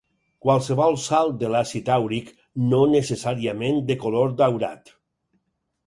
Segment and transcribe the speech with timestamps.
[0.45, 2.33] Qualsevol sal de l'àcid àuric,
[2.73, 4.95] no necessàriament de color daurat.